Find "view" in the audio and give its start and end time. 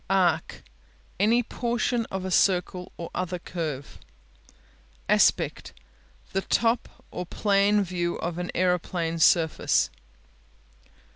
7.83-8.15